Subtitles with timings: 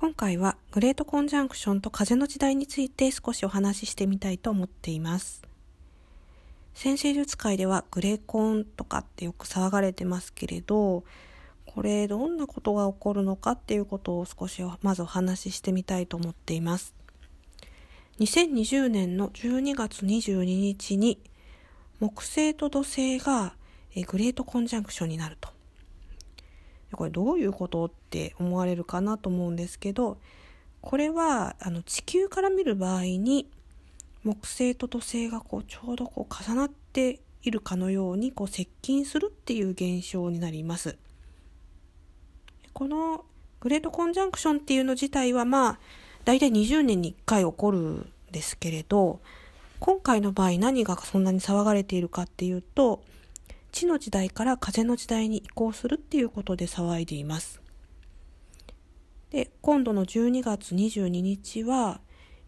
[0.00, 5.42] 今回はグレートコンジャンクションと風の時代について少しお話ししてみたいと思っています。
[6.72, 11.04] 先生術界ではグレーコンとかってよく騒がれてますけれど、
[11.66, 16.94] これどんなことが起こるのかっていうことを少しまずお話ししてみたいと思っています。
[18.20, 21.20] 2020年の12月22日に
[21.98, 23.54] 木星と土星が
[24.06, 25.59] グレートコンジャンクションになると。
[26.92, 30.18] これどういうことって思われるかなと思うんですけど
[30.80, 33.46] これはあの地球から見る場合に
[34.24, 40.96] 木星と土星がこうちょうどこう重なっているかのようにこう接近するっていう現象になります。
[42.72, 43.24] この
[43.60, 45.78] グレートコンジャンクションっていうの自体はまあ
[46.24, 49.20] 大体20年に1回起こるんですけれど
[49.80, 53.02] 今回の場合何がそんなに騒がれているかっていうと
[53.72, 57.60] 地の時代から風の時代に移行するっていうことで騒いでいます。
[59.30, 62.00] で、今度の12月22日は、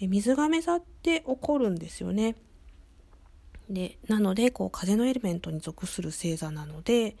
[0.00, 2.36] 水亀座って起こるんですよね。
[3.68, 7.16] で、なので、こう、風のエレメントに属する星座なので、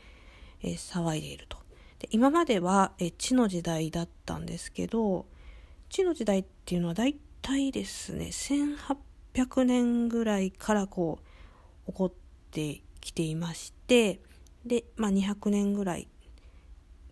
[0.62, 1.58] え騒いでいると。
[1.98, 5.26] で今まではえ地の時代だったんですけど、
[5.88, 11.18] 地の時代っていうのは大体ですね、1800年ぐらいからこ
[11.86, 12.12] う、起こっ
[12.50, 12.82] て
[13.20, 14.18] ていまして
[14.64, 16.08] で、まあ、200年ぐらい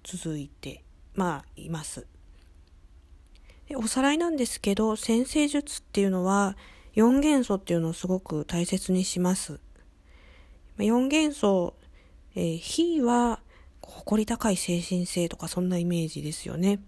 [0.03, 0.83] 続いて、
[1.15, 2.07] まあ、います。
[3.69, 6.57] でおさらいなんですけど先生術っていうのは
[6.97, 9.61] 4元素っていうのをすごく大切にします。
[10.79, 11.75] 4元素、
[12.35, 13.41] えー、火は
[13.83, 16.81] 誇り高い精神性とかそんなイメージですよね。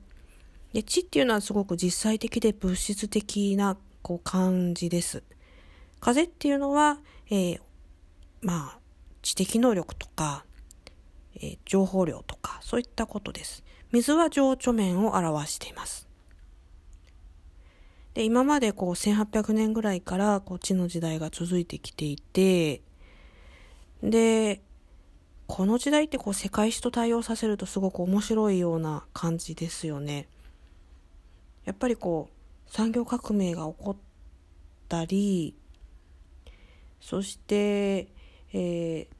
[0.73, 5.23] で地っていうのはすごく実際的で物質的なこう感じです。
[6.01, 7.61] 風っていうのは、えー、
[8.41, 8.80] まあ
[9.23, 10.45] 知的能力とか、
[11.37, 13.63] えー、情報量とか、そういったことです。
[13.93, 16.09] 水は情緒面を表しています。
[18.15, 22.83] で、今までこう1800年ぐらいからこう地の時代が続いてきていて、
[24.03, 24.63] で、
[25.47, 30.29] この時代ってこう世界史と対応させるとすごく面白いような感じですよね。
[31.65, 33.97] やっぱりこう産業革命が起こっ
[34.89, 35.57] たり、
[37.01, 38.09] そして、
[38.53, 39.20] えー、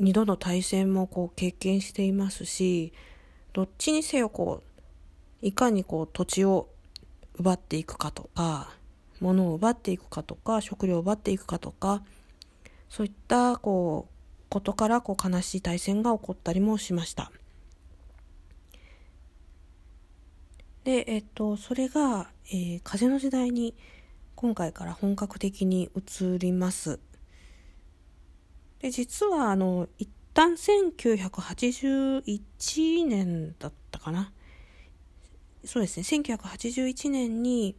[0.00, 2.92] 2度の対戦もこう経験していますし
[3.52, 4.62] どっちにせよこ
[5.42, 6.68] ういかにこう土地を
[7.38, 8.74] 奪っていくかとか
[9.20, 12.02] 物を奪っていくかとか食料を奪っていくかとか
[12.88, 14.14] そういったこう
[14.48, 17.30] ことからこう悲しい対戦が起こったりもしました。
[20.82, 23.74] で、えっと、それが、えー、風の時代に
[24.34, 26.98] 今回から本格的に移ります。
[28.80, 34.32] で、実はあの、一旦1981年だったかな。
[35.64, 37.76] そうですね、1981年に、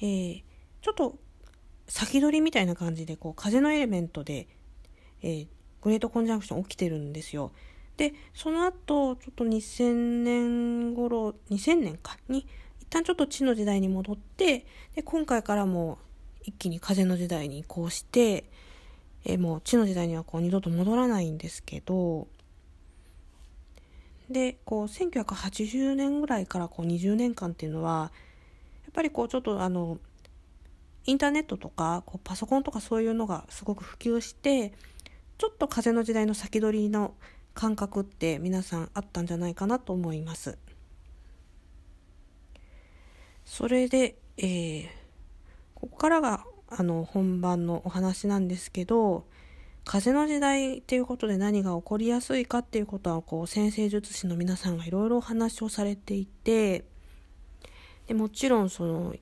[0.00, 0.42] えー、
[0.82, 1.18] ちょっと
[1.88, 4.46] 先取りみたいな感じで、こう、風のエレメントで、
[5.22, 5.46] えー、
[5.82, 7.52] グレートコンジャンクション起きてるんですよ。
[7.96, 12.46] で、その後、ちょっと2000年頃、2000年かに、
[12.80, 15.98] 一旦ちょっと地の時代に戻って、で、今回からも
[16.42, 18.50] 一気に風の時代に移行して、
[19.28, 22.26] え、もう地の時代にはこう二度と戻らないんですけど
[24.30, 28.10] でこう1980年ぐらいからこう20年間っていうのは
[28.84, 29.98] やっぱりこうちょっとあの
[31.04, 34.72] インターネットとかこうパソコンとかそういうのがすごく普及して
[35.38, 37.14] ちょっと風の時代の先取りの
[37.54, 40.58] 感覚って皆さんあったんじゃないかなと思います。
[43.44, 44.88] それで、えー、
[45.74, 49.24] ここからがあの本番のお話なんですけど
[49.84, 56.84] 風の時代っていうことで何が起こりやすいかっていうことはこう先生術師の皆さんがいろいろお話をされていて
[58.06, 59.14] でもちろんその、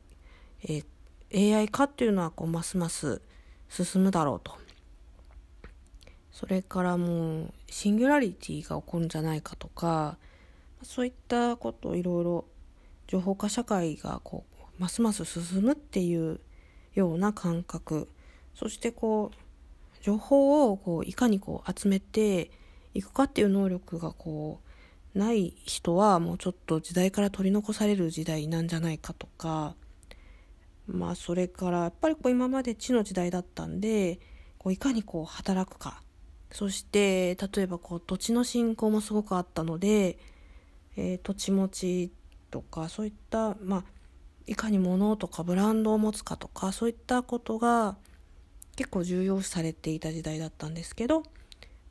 [0.64, 3.22] えー、AI 化っていうのはこうますます
[3.68, 4.56] 進むだろうと。
[6.32, 10.19] それからもうシンギュラリティが起こるんじゃないかとか
[10.82, 12.44] そういったことをいろいろ
[13.06, 14.44] 情報化社会がこ
[14.78, 16.40] うますます進むっていう
[16.96, 18.08] ような感覚。
[18.54, 22.50] そしてこう情報をこういかにこう集めて
[22.94, 24.60] いくかっていう能力がこ
[25.14, 29.76] うない人はもうちょっと時代から取り残される時代なんじゃないかとか。
[30.87, 34.20] まあそれからやっぱりこう今まで地の時代だったんで
[34.56, 36.02] こういかにこう働くか。
[36.52, 40.16] そして例えばこう土地の振興もすごくあったので、
[40.96, 42.12] えー、土地持ち
[42.50, 43.84] とかそういったまあ
[44.46, 47.96] いかに物とかブランドを持つかとかそういったことが
[48.76, 51.22] 結構重要視されていた時代だったんですけど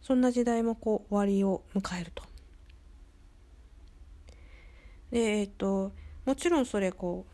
[0.02, 2.24] そんな時代もこう終わりを迎えると。
[5.12, 5.92] でえっ、と
[6.26, 7.26] もちろんそれこ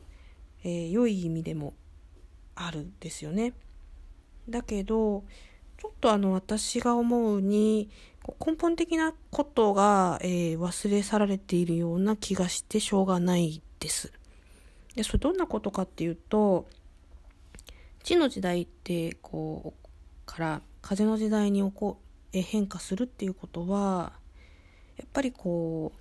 [0.63, 1.73] う、えー、良い意味でも
[2.55, 3.53] あるんですよね。
[4.49, 5.23] だけど
[5.77, 7.89] ちょっとあの私が思うに
[8.45, 14.13] 根本的なことが、えー、忘れ去られているような気がしてしょうがないです。
[14.95, 16.67] でそれどんなことかっていうと
[18.03, 19.87] 地の時代ってこう
[20.25, 21.99] から風の時代に起こ
[22.33, 24.13] え変化するっていうことは
[24.97, 25.99] やっぱりこう、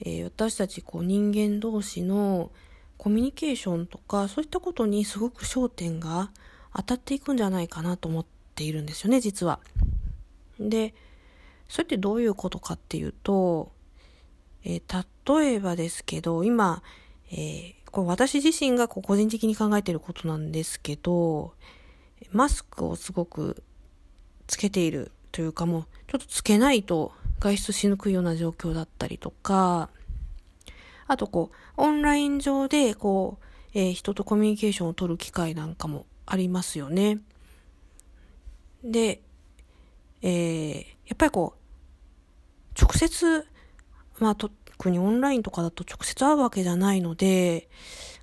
[0.00, 2.50] えー、私たちこう人間同士の
[2.96, 6.30] コミュニケーションとかそういったことにすごく焦点が
[6.74, 9.60] 当たっていくんじゃないかなと思っているんですよね実は。
[10.58, 10.94] で
[11.68, 13.72] それってどういうことかっていうと、
[14.64, 16.82] えー、例えばですけど今、
[17.30, 21.54] えー、これ私自身がこう個人的に考えていることなんですけど
[22.32, 23.62] マスクをすごく
[24.46, 29.88] つけているというかもうちょっとつけないと外出しにくいような状況だったりとか
[31.06, 33.38] あとこうオンライン上でこ
[33.74, 37.18] う、えー、人とコミュニケーションを取る機会なんかもありますよね。
[38.82, 39.20] で、
[40.22, 40.84] えー、や
[41.14, 43.46] っぱりこう直接
[44.18, 44.34] まあ
[44.84, 47.70] 特にオンラインとかだと直接会うわけじゃないので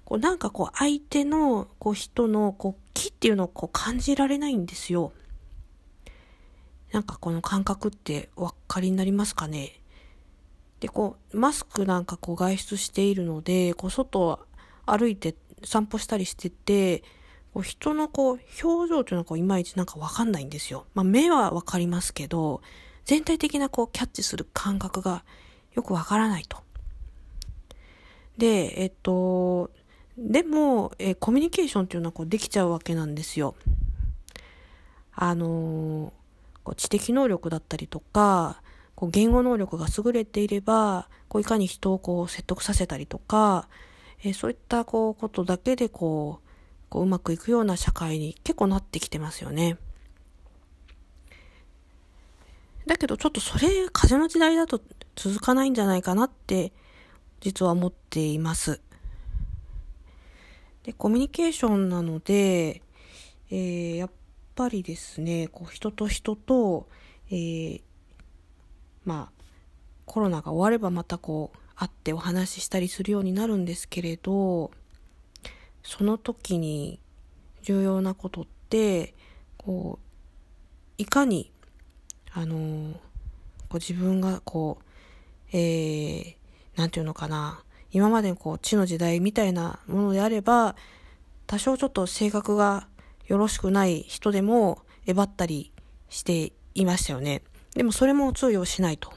[0.06, 5.12] こうなんかこう相手のこう人のこう気っていうのをこう感じられないんですよ。
[6.92, 9.82] なんかこの感覚ってお分かりになりますかね？
[10.82, 14.40] で、こう、マスクなんかこう外出しているので、こう外
[14.86, 17.00] 歩いて散歩したりしてて、
[17.56, 20.86] こう人のこう表情というのはこういまいちなんかわかんないんですよ。
[20.94, 22.62] まあ目はわかりますけど、
[23.06, 25.24] 全体的なこうキャッチする感覚が
[25.74, 26.58] よくわからないと。
[28.38, 29.72] で、えっと、
[30.18, 33.56] でも、えコミュニケーションっていうのはこうできちゃうわけなんですよ。
[35.14, 36.14] あの
[36.64, 38.62] こう知的能力だったりとか、
[38.96, 43.68] こう言語能力が優れていれば、こういかに人をこう説得させたりとか、
[44.24, 46.50] えー、そういったこうことだけでこう、
[46.90, 49.78] こううまくいくような社会に結構なってきてますよね。
[52.86, 54.82] だけどちょっとそれ風の時代だと
[55.16, 56.72] 続かないんじゃないかなって
[57.40, 58.82] 実は思っています。
[60.84, 62.82] で、コミュニケーションなので、
[63.52, 64.12] えー、やっ
[64.56, 66.88] ぱりですね、こう人と人と、
[67.30, 67.82] えー、
[69.06, 69.42] まあ、
[70.06, 74.72] コロナが終わればまたこう、会ってお話ししたりするようになるんですけれど、
[75.84, 77.00] その時に
[77.64, 79.14] 重要なことって、
[79.58, 80.06] こう、
[80.98, 81.52] いかに、
[82.34, 82.94] あの、
[83.70, 84.86] こう自分がこう、
[85.54, 86.36] えー、
[86.76, 90.76] なんていうのかな、今までこう、地の時代みたいなものであれば、
[91.48, 92.88] 多少ちょっと性格が
[93.28, 95.72] よろしくない人でも、えばったり
[96.10, 97.42] していましたよね。
[97.74, 99.12] でもそれも通用しないと。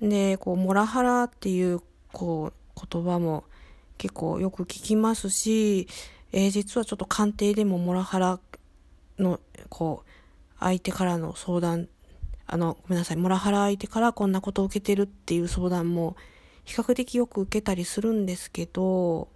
[0.00, 1.80] で、こう、モラハラっていう、
[2.12, 3.44] こう、言葉も
[3.98, 5.88] 結構よく聞きますし、
[6.32, 8.40] えー、実はちょっと官邸でもモラハラ
[9.18, 10.10] の、こう、
[10.60, 11.88] 相手からの相談、
[12.46, 16.16] あの、ごめんなさい、モラハラ相手からこんなことを受けてるっていう相談も
[16.64, 19.28] 比較的よく受けたりするんですけど、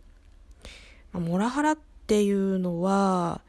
[1.12, 3.42] まあ、モラハラっていうのは、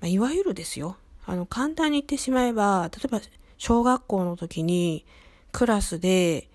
[0.00, 0.96] まあ、いわゆるですよ。
[1.26, 3.20] あの、簡単に言ってしまえば、例えば、
[3.58, 5.04] 小学校の時に、
[5.52, 6.48] クラスで、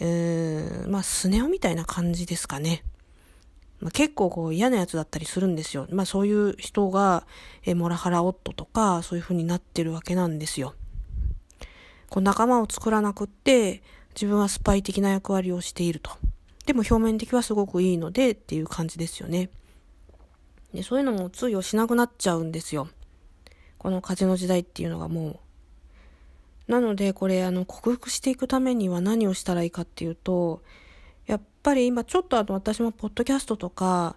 [0.00, 2.84] うーん、まあ、スネ夫みたいな感じですかね。
[3.80, 5.86] まあ、結構こう嫌なやつだったりするんですよ。
[5.90, 7.26] まあ、そういう人が、
[7.64, 10.74] えモラハラ夫とか、そういう風になってるわけなんですよ。
[12.08, 13.82] こう仲間を作らなくって、
[14.14, 16.12] 自分はスパイ的な役割をしていると。
[16.66, 19.50] でも表面的はすごくいいのでっていう感じですよね。
[20.72, 22.88] でそういうのも通用しなくなっちゃうんですよ。
[23.78, 26.72] この風の時代っていうのがもう。
[26.72, 30.62] なのでこれあの克服していくためには何をしたらいいかっていうと、
[31.26, 34.16] やっぱり今ちょっとあの私もポッドキャストとか、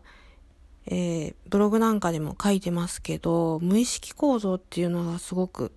[0.85, 5.71] えー、ブログなんかでも書いてますけど、無意識構造っていうのがすごく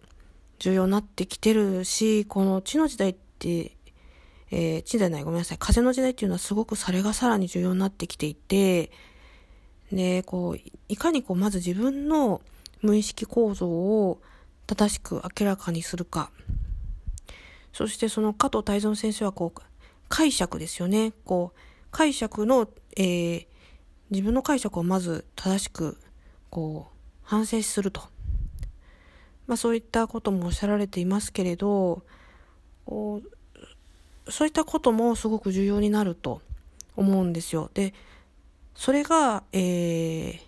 [0.59, 3.77] 重要になってきてるし、この地の時代って
[4.51, 5.59] えー、地じゃない、ごめんなさい。
[5.59, 8.91] 風の時代っていうのはすごくそれがさらに重要になってきていて、
[9.93, 12.41] で、こう、いかにこう、まず自分の
[12.83, 14.21] 無意識構造を
[14.67, 16.31] 正しく明らかにするか。
[17.73, 19.63] そしてその加藤泰造先生はこう、
[20.11, 21.12] 解釈ですよね。
[21.25, 21.59] こう、
[21.90, 23.47] 解釈の、えー、
[24.11, 25.97] 自分の解釈をまず正しく、
[26.50, 28.02] こう、反省すると。
[29.47, 32.02] まあそういったこともおっしゃられていますけれど、
[32.85, 36.40] こうそういったこともすごく重要になると
[36.97, 37.71] 思うんですよ。
[37.75, 37.95] で、
[38.75, 40.40] それが、え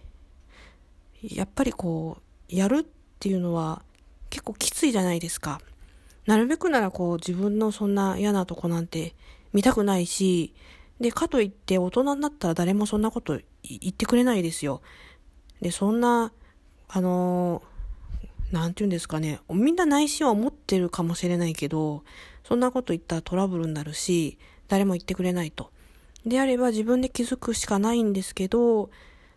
[1.25, 2.19] ー、やっぱりこ
[2.50, 2.85] う、やるっ
[3.19, 3.83] ていうのは
[4.31, 5.61] 結構きついじゃないですか。
[6.26, 9.14] なるべくならこう自分のそんな嫌なとこなんて
[9.52, 10.54] 見たくないし、
[11.00, 14.82] で、かといって大人になったら誰もそんなこと言ってくれないですよ。
[15.61, 16.32] で、そんな、
[16.88, 17.62] あの
[18.52, 22.04] なんて言うんですかね、みんな内心は思ってるかもしれないけど、
[22.44, 25.71] そんなこと言ったらトラブルになるし、誰も言ってくれないと。
[26.26, 28.90] であれば自分で気づくしかないんですけど、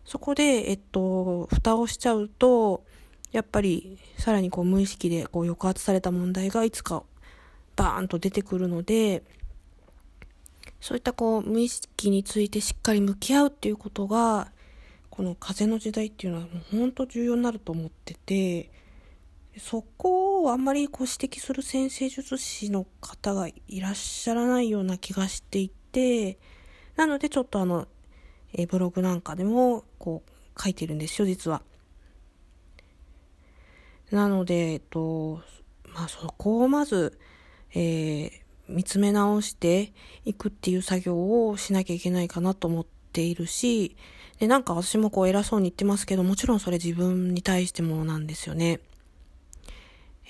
[0.03, 2.84] そこで、えっと、蓋をしちゃうと、
[3.31, 7.03] やっぱりさらにこう無意識でこう抑圧された問題がいつか
[7.75, 9.24] バーンと出てくるので、
[10.79, 14.51] そういったこう無意識についてしっかり向き合うっていうことが、
[15.10, 18.70] この風の時代っていうのはもう本当重要になると思ってて、
[19.58, 26.38] そこをあんまりこう指摘する先生術師の方がいらっしゃらないような気がしていて、
[26.96, 27.88] なのでちょっとあの、
[28.53, 31.62] えブログなんかでもこう書いてるんですよ、実は。
[34.12, 35.41] なので、えっと、
[35.94, 37.17] まあそこをまず、
[37.74, 38.32] えー、
[38.67, 39.93] 見つめ直して
[40.25, 43.95] いくっていう作業をしなきゃいけないかなと思っているし、
[44.39, 48.79] で、なんか私もこう偉そうに言ってますけど、もちろんそれ自分に対してもなんですよね。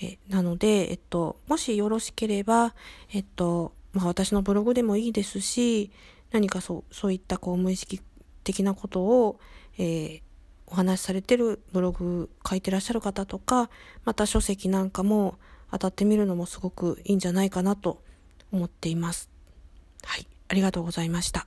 [0.00, 2.74] えなので、えっと、もしよろしければ、
[3.12, 5.90] えっと、まあ私のブログでもいいですし、
[6.30, 8.00] 何かそう、そういったこう無意識
[8.44, 9.40] 的なことを、
[9.78, 10.20] えー、
[10.66, 13.70] お話しされてるブログ書いてらっしゃる方とか、
[14.04, 15.38] また書籍なんかも
[15.70, 18.02] 当たってみるのもすごくいいんじゃないかなと
[18.52, 19.30] 思っています。
[20.04, 21.46] はい、ありがとうございました。